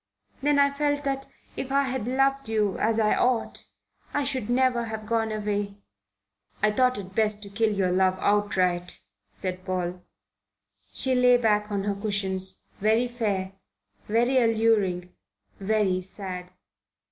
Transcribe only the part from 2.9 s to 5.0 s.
I ought, I should never